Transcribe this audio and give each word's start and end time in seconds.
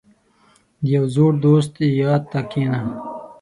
•د 0.83 0.85
یو 0.95 1.03
زوړ 1.15 1.31
دوست 1.45 1.73
یاد 2.01 2.23
ته 2.31 2.39
کښېنه. 2.51 2.81